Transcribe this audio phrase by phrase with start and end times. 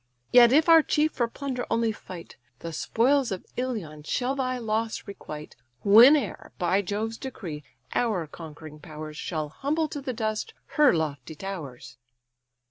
[0.31, 5.03] Yet if our chief for plunder only fight, The spoils of Ilion shall thy loss
[5.07, 11.35] requite, Whene'er, by Jove's decree, our conquering powers Shall humble to the dust her lofty
[11.35, 11.99] towers."